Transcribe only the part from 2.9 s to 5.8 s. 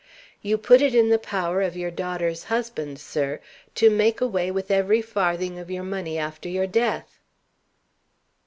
sir, to make away with every farthing of